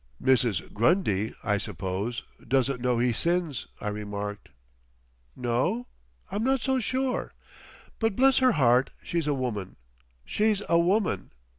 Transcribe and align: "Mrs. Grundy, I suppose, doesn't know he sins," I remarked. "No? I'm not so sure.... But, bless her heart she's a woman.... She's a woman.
"Mrs. 0.19 0.73
Grundy, 0.73 1.31
I 1.43 1.59
suppose, 1.59 2.23
doesn't 2.47 2.81
know 2.81 2.97
he 2.97 3.13
sins," 3.13 3.67
I 3.79 3.89
remarked. 3.89 4.49
"No? 5.35 5.85
I'm 6.31 6.43
not 6.43 6.61
so 6.63 6.79
sure.... 6.79 7.33
But, 7.99 8.15
bless 8.15 8.39
her 8.39 8.53
heart 8.53 8.89
she's 9.03 9.27
a 9.27 9.35
woman.... 9.35 9.75
She's 10.25 10.63
a 10.67 10.79
woman. 10.79 11.33